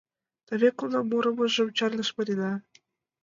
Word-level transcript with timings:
Теве 0.47 0.69
кунам 0.77 1.05
мурымыжым 1.09 1.67
чарныш 1.77 2.09
Марина! 2.17 2.51